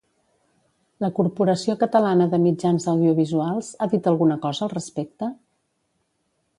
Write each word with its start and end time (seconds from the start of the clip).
La 1.05 1.09
Corporació 1.19 1.75
Catalana 1.83 2.27
de 2.33 2.41
Mitjans 2.47 2.89
Audiovisuals 2.95 3.71
ha 3.87 3.91
dit 3.95 4.13
alguna 4.15 4.41
cosa 4.49 4.67
al 4.69 4.77
respecte? 4.77 5.33